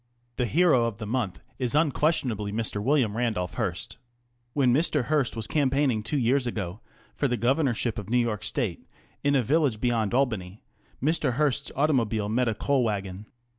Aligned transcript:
THE 0.37 0.47
hero 0.47 0.85
of 0.85 0.97
the 0.97 1.05
month 1.05 1.41
is 1.59 1.75
unquestionably 1.75 2.51
Mr. 2.51 2.83
William 2.83 3.15
Randolph 3.15 3.53
Hearst. 3.53 3.99
When 4.53 4.73
Mr. 4.73 5.03
Hearst 5.05 5.35
was 5.35 5.45
campaigning 5.45 6.01
two 6.01 6.17
years 6.17 6.47
ago 6.47 6.79
for 7.15 7.27
the 7.27 7.37
Governorship 7.37 7.99
of 7.99 8.09
New 8.09 8.17
York 8.17 8.43
State, 8.43 8.87
in 9.23 9.35
a 9.35 9.43
village 9.43 9.79
beyond 9.79 10.15
Albany 10.15 10.63
Mr. 11.03 11.33
Hearst's 11.33 11.71
automobile 11.75 12.29
met 12.29 12.47
a 12.47 12.55
coal 12.55 12.83
wagon. 12.83 13.27